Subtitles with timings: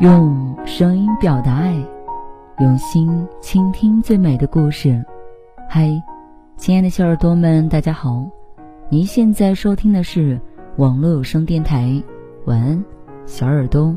[0.00, 1.74] 用声音表达爱，
[2.60, 5.04] 用心倾听最美的故事。
[5.68, 5.90] 嗨，
[6.56, 8.24] 亲爱的小耳朵们，大家好！
[8.88, 10.40] 您现在收听的是
[10.76, 12.00] 网络有声电台。
[12.48, 12.82] 晚安，
[13.26, 13.94] 小耳朵，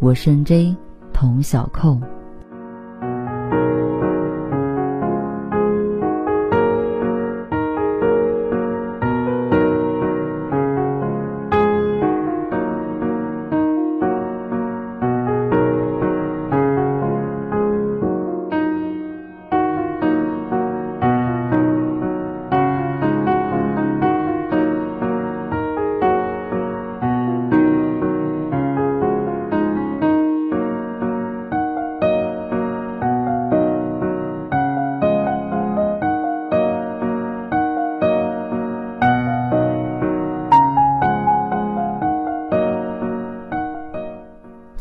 [0.00, 0.74] 我是 N.J.
[1.12, 2.00] 童小扣。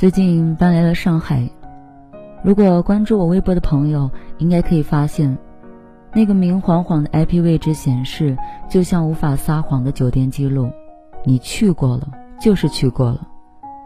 [0.02, 1.48] 最近搬来了上海，
[2.42, 5.38] 如果关注我微博的朋友，应该可以发现，
[6.12, 8.36] 那个明晃晃的 IP 位置显示，
[8.68, 10.72] 就像无法撒谎的酒店记录。
[11.24, 12.08] 你去过了，
[12.42, 13.20] 就是去过了；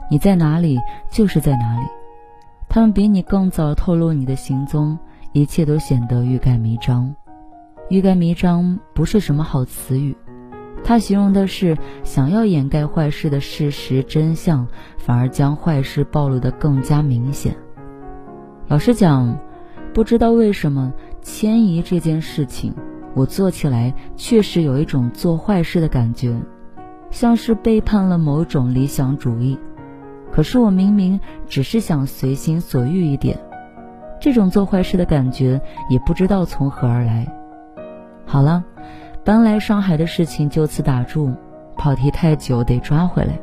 [0.09, 0.79] 你在哪里，
[1.11, 1.85] 就是在哪里。
[2.69, 4.97] 他们比你更早透露你的行踪，
[5.33, 7.13] 一切都显得欲盖弥彰。
[7.89, 10.15] 欲盖弥彰不是什么好词语。
[10.87, 14.67] 他形容的是想要掩盖坏事的事实真相，
[14.99, 17.57] 反而将坏事暴露得更加明显。
[18.67, 19.35] 老实讲，
[19.95, 22.71] 不知道为什么迁移这件事情，
[23.15, 26.39] 我做起来确实有一种做坏事的感觉，
[27.09, 29.57] 像是背叛了某种理想主义。
[30.31, 33.39] 可是我明明只是想随心所欲一点，
[34.21, 37.27] 这种做坏事的感觉也不知道从何而来。
[38.23, 38.63] 好了。
[39.25, 41.33] 搬来上海的事情就此打住，
[41.75, 43.39] 跑题太久得抓回来。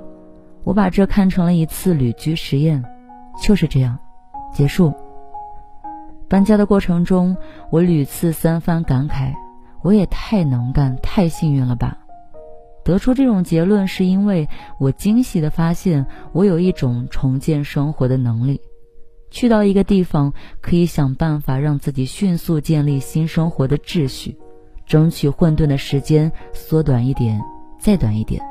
[0.62, 2.84] 我把这看成了一次旅居实验，
[3.42, 3.98] 就是这样，
[4.54, 4.94] 结束。
[6.28, 7.36] 搬家的过程中，
[7.68, 9.32] 我屡次三番感慨：
[9.82, 11.98] 我也太能干、太幸运了吧！
[12.84, 18.60] 得出这种结论，是因为我惊喜地发现，我有一种重建生活的能力。
[19.32, 24.38] 去到一个地方，可以想办法让自己迅速建立新生活的秩序。
[24.92, 27.40] 争取混沌的时间缩短一点，
[27.78, 28.42] 再短一点。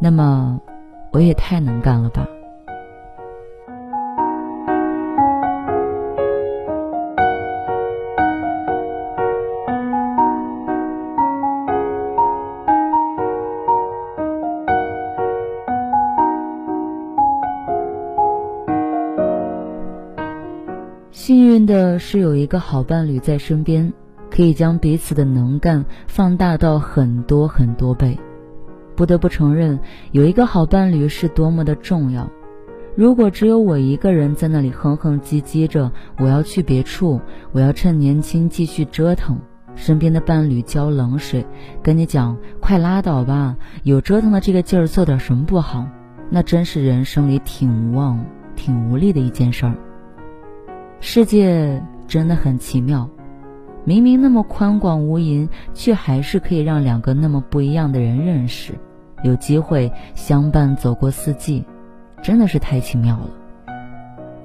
[0.00, 0.60] 那么，
[1.12, 2.26] 我也太能干了吧！
[21.12, 23.92] 幸运的是，有一个好伴侣在身边。
[24.30, 28.18] 可以将彼此的能干放大到很多很多倍。
[28.96, 29.78] 不得不承认，
[30.12, 32.30] 有一个好伴侣是多么的重要。
[32.96, 37.20] 如果只有我一个人在那里哼哼唧唧着，我要去别处，
[37.52, 39.38] 我要趁年轻继续折腾，
[39.74, 41.46] 身边的伴侣浇冷水，
[41.82, 45.86] 跟你讲快拉倒吧，有折腾的这个劲儿，做点什么不好？
[46.28, 48.22] 那真是人生里挺无望、
[48.54, 49.74] 挺无力的一件事儿。
[51.00, 53.08] 世界真的很奇妙。
[53.84, 58.74] 明明那么宽广无垠，却还是可以让两个那么不一样的人认识，
[59.22, 61.64] 有机会相伴走过四季，
[62.22, 63.30] 真的是太奇妙了。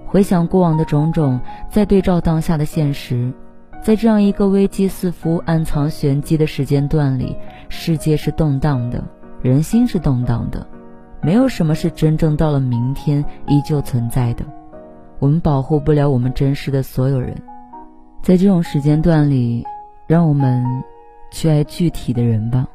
[0.06, 3.34] 回想过往的种种，再对照当下的现实，
[3.82, 7.36] 在这样一个危机四伏、暗藏玄机的时间段里，
[7.68, 9.04] 世界是动荡的，
[9.42, 10.66] 人心是动荡的，
[11.22, 14.46] 没有什么是真正到了明天依旧存在的。
[15.20, 17.36] 我们保护不了我们真实的所有人。
[18.26, 19.64] 在这种时间段里，
[20.08, 20.66] 让我们
[21.30, 22.68] 去爱具体的人吧。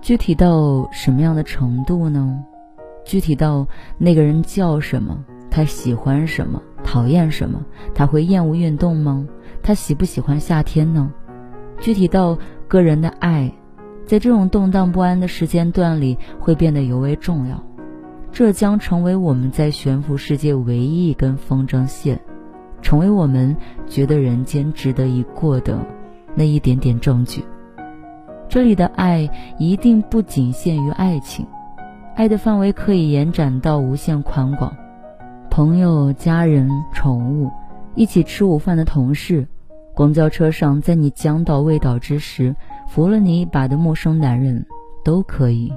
[0.00, 2.44] 具体到什么样的程度呢？
[3.04, 3.66] 具体到
[3.98, 7.60] 那个人叫什么，他喜欢什么，讨厌什么，
[7.96, 9.26] 他会厌恶运动吗？
[9.60, 11.12] 他喜不喜欢夏天呢？
[11.80, 12.38] 具体到
[12.68, 13.52] 个人的爱，
[14.06, 17.60] 在这种动荡不安的时间段里，会变得尤为重要。
[18.30, 22.20] 这将成为我们在悬浮世界唯一一根风筝线。
[22.80, 25.78] 成为我们觉得人间值得一过的
[26.34, 27.44] 那一点点证据。
[28.48, 29.28] 这里的爱
[29.58, 31.46] 一定不仅限于爱情，
[32.16, 34.74] 爱的范围可以延展到无限宽广。
[35.50, 37.50] 朋友、家人、宠物，
[37.94, 39.46] 一起吃午饭的同事，
[39.94, 42.54] 公交车上在你将倒未倒之时
[42.88, 44.64] 扶了你一把的陌生男人，
[45.04, 45.72] 都可以。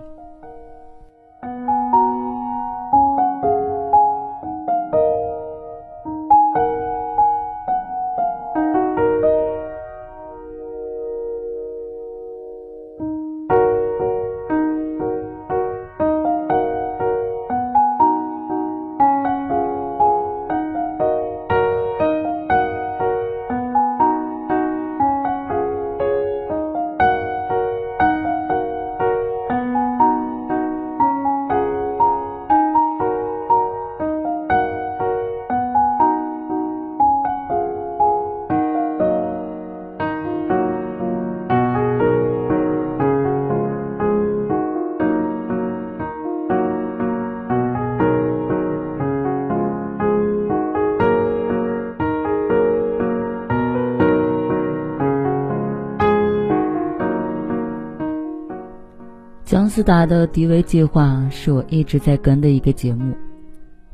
[59.82, 63.16] 思达的迪维计划是我一直在跟的一个节目，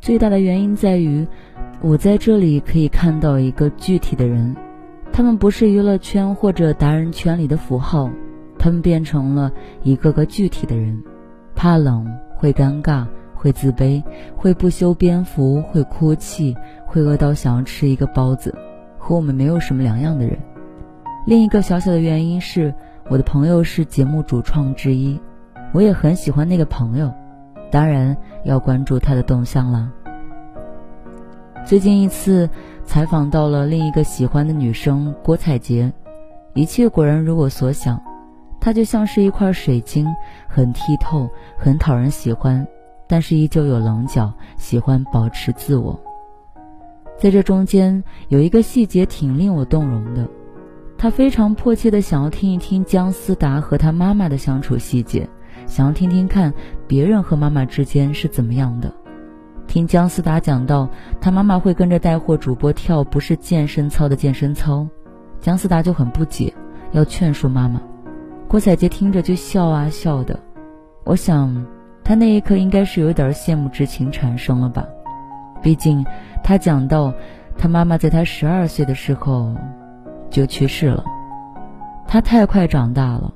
[0.02, 1.26] 最大的原因在于，
[1.80, 4.54] 我在这里可以看到一个具体的人，
[5.14, 8.10] 他们不是娱乐圈或者达人圈里的符号，
[8.60, 9.50] 他们变成了
[9.82, 11.02] 一个个具体的人，
[11.56, 12.06] 怕冷，
[12.36, 14.04] 会尴尬，会自卑，
[14.36, 16.54] 会不修边幅，会哭泣，
[16.86, 18.54] 会饿到想要吃一个包子，
[18.98, 20.38] 和我们没有什么两样的人。
[21.26, 22.74] 另一个小小的原因是，
[23.08, 25.18] 我的朋友是节目主创之一。
[25.74, 27.14] 我也很喜欢那个朋友，
[27.70, 29.92] 当然要关注他的动向了。
[31.66, 32.50] 最近一次
[32.86, 35.92] 采访到了另一个喜欢的女生郭采洁，
[36.54, 38.02] 一切果然如我所想，
[38.62, 40.08] 她就像是一块水晶，
[40.48, 42.66] 很剔透，很讨人喜欢，
[43.06, 46.00] 但是依旧有棱角，喜欢保持自我。
[47.20, 50.26] 在这中间有一个细节挺令我动容的，
[50.98, 55.28] 她非常迫切的想要听一听姜思达和他妈妈的相处细节。
[55.68, 56.52] 想要听听看
[56.88, 58.92] 别人和妈妈之间是怎么样的。
[59.68, 64.88] 听姜思达讲到他妈妈会跟着带货主播跳不是健身操的健身操，
[65.42, 66.54] 姜思达就很不解，
[66.94, 67.82] 要劝说妈妈。
[68.48, 70.40] 郭采洁听着就笑啊笑的。
[71.04, 71.66] 我想，
[72.02, 74.86] 他那一刻应该是有点羡慕之情产生了吧。
[75.62, 76.06] 毕竟，
[76.44, 77.14] 他讲到
[77.58, 79.54] 他妈妈在他十二岁的时候
[80.30, 81.04] 就去世了，
[82.08, 83.34] 他太快长大了。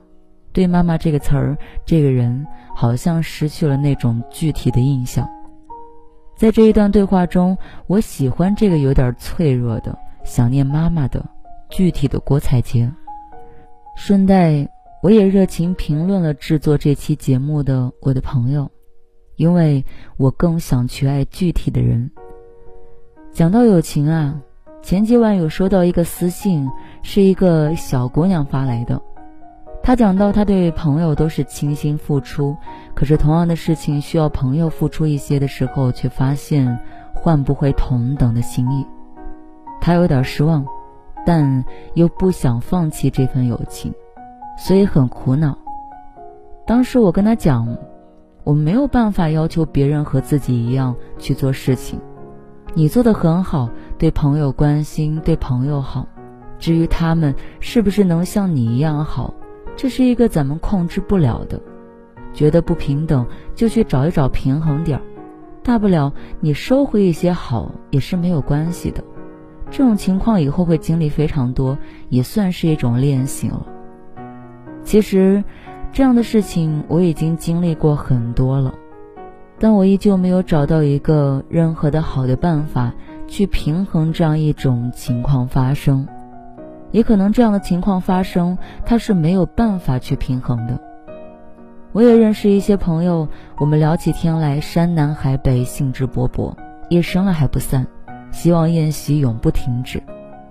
[0.53, 2.45] 对“妈妈”这个词儿，这个人
[2.75, 5.27] 好像失去了那种具体的印象。
[6.35, 7.57] 在这一段对话中，
[7.87, 11.23] 我喜欢这个有点脆弱的、想念妈妈的
[11.69, 12.91] 具体的郭采洁。
[13.95, 14.67] 顺带，
[15.03, 18.69] 我也热情评论了制作这期节目的我的朋友，
[19.35, 19.85] 因为
[20.17, 22.09] 我更想去爱具体的人。
[23.31, 24.41] 讲到友情啊，
[24.81, 26.67] 前几晚有收到一个私信，
[27.03, 28.99] 是一个小姑娘发来的。
[29.83, 32.55] 他讲到，他对朋友都是倾心付出，
[32.93, 36.79] 可是同样的事情需要朋友付出一些的时候，却发现
[37.13, 38.85] 换不回同等的心意。
[39.81, 40.63] 他有点失望，
[41.25, 43.91] 但又不想放弃这份友情，
[44.55, 45.57] 所以很苦恼。
[46.67, 47.75] 当时我跟他讲，
[48.43, 51.99] 我没有办法要求别人和自己一样去做事情。
[52.75, 53.67] 你做的很好，
[53.97, 56.07] 对朋友关心，对朋友好。
[56.59, 59.33] 至于他们是不是能像你一样好？
[59.75, 61.59] 这是一个咱们控制不了的，
[62.33, 63.25] 觉得不平等
[63.55, 65.01] 就去找一找平衡点儿，
[65.63, 69.03] 大不了你收回一些好也是没有关系的。
[69.69, 71.77] 这种情况以后会经历非常多，
[72.09, 73.65] 也算是一种练习了。
[74.83, 75.43] 其实，
[75.93, 78.73] 这样的事情我已经经历过很多了，
[79.59, 82.93] 但我依旧没有找到一个任何的好的办法
[83.27, 86.07] 去平衡这样一种情况发生。
[86.91, 90.79] 也可能这样的情况发生，他是没有办法去平衡的。
[91.93, 96.53] 我也认识一些朋友，我们聊起天来山南海北，兴致勃勃，
[96.89, 97.85] 夜深了还不散，
[98.31, 100.01] 希望宴席永不停止，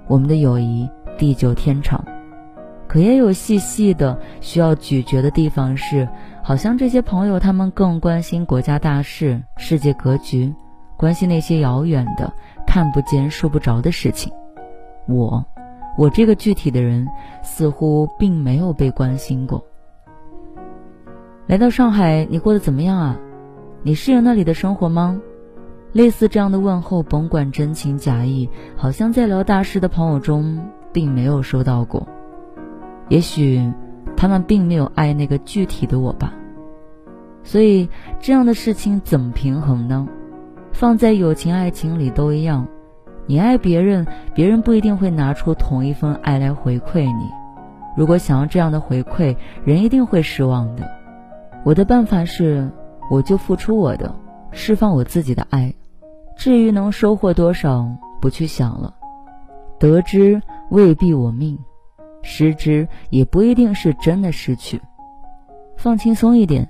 [0.07, 2.05] 我们的友谊地久天长。
[2.87, 6.09] 可也有细细的需要咀嚼的地方，是
[6.43, 10.53] 好像这些朋友他们更关心国家大事、世界格局，
[10.97, 12.33] 关心那些遥远的、
[12.67, 14.33] 看不见、说不着的事情。
[15.07, 15.43] 我。
[15.97, 17.07] 我这个具体的人
[17.43, 19.65] 似乎并没有被关心过。
[21.47, 23.19] 来到上海，你过得怎么样啊？
[23.83, 25.21] 你适应那里的生活吗？
[25.93, 32.07] 类似这样的问候，甭管真情假意，好像在聊大事的朋友中并没有收到过。
[33.09, 33.73] 也许
[34.17, 36.33] 他们并没有爱那个具体的我吧。
[37.43, 37.89] 所以
[38.21, 40.07] 这样的事情怎么平衡呢？
[40.73, 42.69] 放在友情、爱情里都一样。
[43.31, 47.31] 你爱别人，别人不一定会拿出同一份爱来回馈你。
[47.97, 50.91] 如果想要这样的回馈，人一定会失望的。
[51.63, 52.69] 我的办法是，
[53.09, 54.13] 我就付出我的，
[54.51, 55.73] 释放我自己的爱。
[56.35, 57.89] 至于能收获多少，
[58.21, 58.93] 不去想了。
[59.79, 61.57] 得之未必我命，
[62.23, 64.83] 失之也不一定是真的失去。
[65.77, 66.69] 放轻松一点。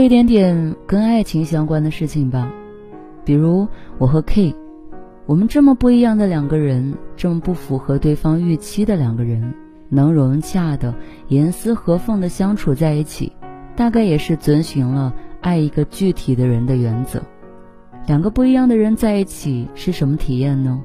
[0.00, 2.50] 一点点跟爱情相关的事情吧，
[3.24, 3.66] 比如
[3.98, 4.54] 我和 K，
[5.26, 9.54] 我们这么不一样的两个人，这么不符合对方预期的两个人，
[9.88, 10.94] 能融洽的
[11.28, 13.32] 严丝合缝的相处在一起，
[13.76, 17.20] 大概也是遵循了爱一个具体的人的原则。
[18.06, 20.82] 两个不一样的人在一起是什么体验呢？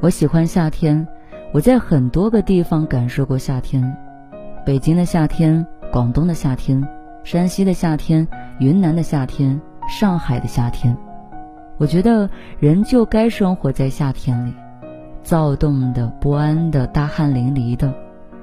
[0.00, 1.06] 我喜欢夏天，
[1.52, 3.84] 我在很多个地方感受过夏天，
[4.64, 6.82] 北京的夏天，广东的夏天。
[7.22, 8.26] 山西的夏天，
[8.58, 10.96] 云南的夏天，上海的夏天，
[11.76, 14.52] 我觉得人就该生活在夏天里，
[15.22, 17.92] 躁动的、不安的、大汗淋漓的，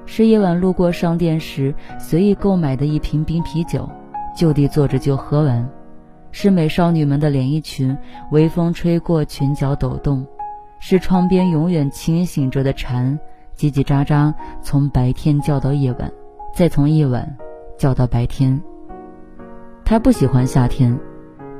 [0.06, 3.90] 是夜晚路过商店时随意购买的一瓶冰啤酒，
[4.36, 5.66] 就地坐着就喝完；
[6.32, 7.98] 是美少女们的连衣裙，
[8.32, 10.24] 微风吹过裙角抖动；
[10.80, 13.20] 是窗边永远清醒着的蝉，
[13.58, 14.32] 叽叽喳喳
[14.62, 16.12] 从白天叫到夜晚，
[16.54, 17.38] 再从夜晚。
[17.78, 18.62] 叫到白天。
[19.86, 20.98] 他不喜欢夏天，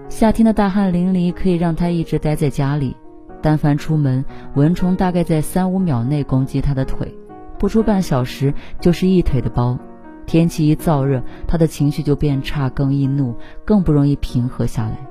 [0.10, 2.96] 夏天的大汗淋漓可以让他一直待在家里。
[3.42, 7.16] 但凡出门，蚊虫大概在三五秒内攻击他的腿，
[7.60, 9.78] 不出半小时就是一腿的包。
[10.26, 15.08] 天气一燥热，他的情绪就变差，更易怒，更不容易平和下来。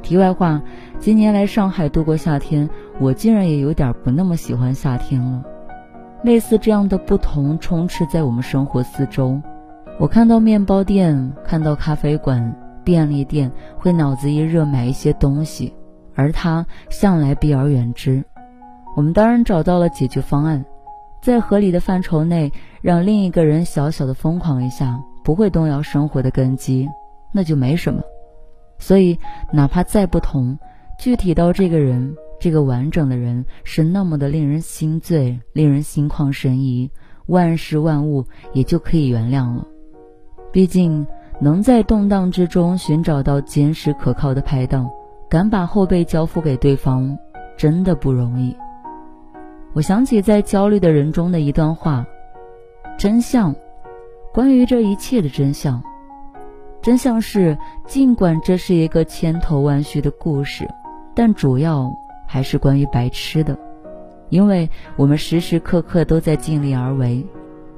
[0.00, 0.62] 题外话，
[0.98, 5.44] 今年来上海度过夏天，我竟然也有点不那么喜欢夏天了。
[6.24, 9.40] 类似这样的不同充斥在我们生活四周。
[10.02, 15.72] 我看到面包店，看到咖啡馆、便利店，会脑子一热买一些东西，
[16.16, 18.20] 而他向来避而远之。
[18.96, 20.64] 我们当然找到了解决方案，
[21.22, 26.88] 在合理的范畴内，让另一个人小小的疯狂一下，不会动摇生活的根基，
[27.32, 28.02] 那就没什么。
[28.80, 29.16] 所以，
[29.52, 30.58] 哪怕再不同，
[30.98, 36.90] 具体到这个人，这个完整的人是那么的令人心醉，令人心旷神怡，
[37.26, 39.64] 万事万物也就可以原谅了。
[40.52, 41.06] 毕竟，
[41.40, 44.90] 能在动荡之中寻找到坚实可靠的拍档，
[45.28, 47.16] 敢把后背交付给对方，
[47.56, 48.54] 真的不容易。
[49.72, 52.06] 我想起在《焦虑的人》中的一段话：
[52.98, 53.54] 真相，
[54.34, 55.82] 关于这一切的真相，
[56.82, 57.56] 真相是，
[57.86, 60.68] 尽管这是一个千头万绪的故事，
[61.14, 61.90] 但主要
[62.26, 63.58] 还是关于白痴的，
[64.28, 67.26] 因为我们时时刻刻都在尽力而为。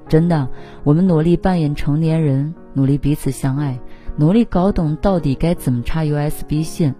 [0.08, 0.48] 真的，
[0.82, 3.80] 我们努力扮演成年人，努力彼此相爱，
[4.16, 6.94] 努力搞懂到底该怎么插 USB 线。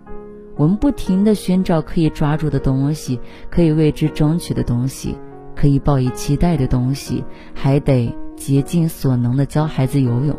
[0.56, 5.16] 我们不停地寻找可以抓住的东西，可以为之争取的东西，
[5.54, 10.36] 可以抱以期待的东西，还得竭尽所能地教孩子游泳。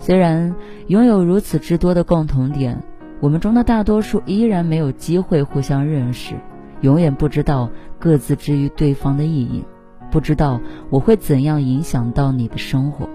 [0.00, 0.54] 虽然
[0.88, 2.82] 拥有如此之多的共同点，
[3.20, 6.34] 我们中的大多数依然没有机会互相认识，
[6.80, 9.64] 永远不知道各自之于对方的意义。
[10.10, 10.60] 不知道
[10.90, 13.08] 我会怎样影响到你的生活，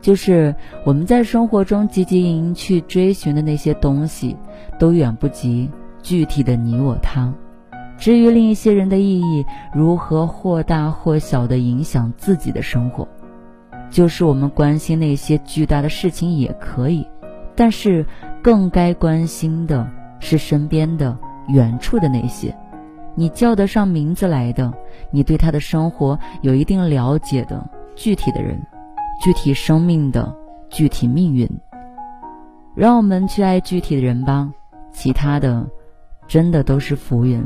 [0.00, 0.54] 就是
[0.84, 4.36] 我们在生活中汲汲营营去追寻的那些东西，
[4.78, 5.70] 都远不及
[6.02, 7.32] 具体的你我他。
[7.98, 13.06] 至于另一些人的意义如何或大或小的影响自己的生活，
[13.90, 17.06] 就是我们关心那些巨大的事情也可以，
[17.54, 18.06] 但是
[18.40, 19.86] 更该关心的
[20.18, 21.14] 是身边的
[21.48, 22.56] 远处的那些。
[23.14, 24.72] 你叫得上名字来的，
[25.10, 28.58] 你对他的生活有一定了解的具体的人，
[29.20, 30.34] 具体生命的
[30.70, 31.46] 具体命运，
[32.74, 34.50] 让我们去爱具体的人吧，
[34.92, 35.68] 其他的，
[36.26, 37.44] 真的都是浮云。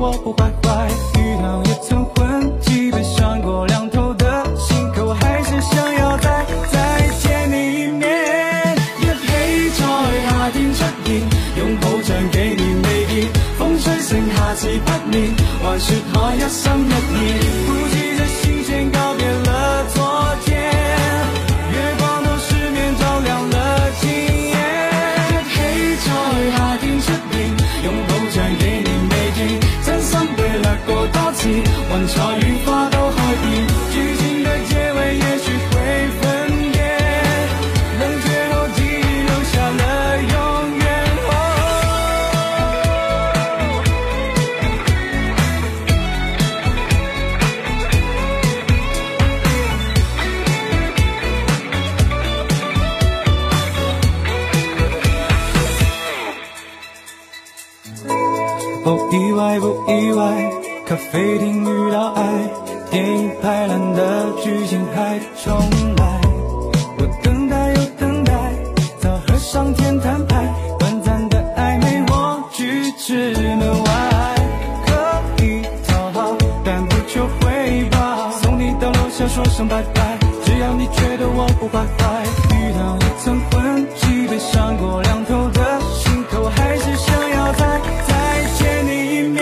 [0.00, 0.88] 我不坏坏，
[1.20, 8.08] 遇到也曾混，即被伤过两头的心，可我还是想要再再见你一面。
[8.98, 9.28] 一起
[9.76, 9.84] 在
[10.24, 11.20] 夏天出现，
[11.58, 13.28] 拥抱像几年未见，
[13.58, 17.39] 风吹剩下次不眠，还说可一生一念。
[31.66, 34.09] 云彩与花都开遍
[79.32, 89.38] 说声拜拜，只要你觉得我不坏坏，遇到一层魂境，被伤过两头的心，可我还是想要再再见你一面。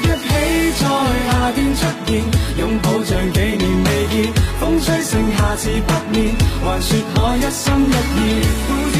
[0.00, 0.88] 一起在
[1.28, 2.24] 夏天出现，
[2.58, 6.32] 拥抱着几年未见，风吹剩下字不灭，
[6.64, 8.95] 还说可一心一意。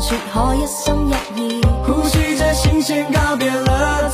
[0.00, 4.08] 说可一心一意呼吸着新鲜告别了